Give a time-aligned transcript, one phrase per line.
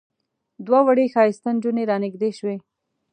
[0.65, 2.55] دوه وړې ښایسته نجونې را نږدې شوې.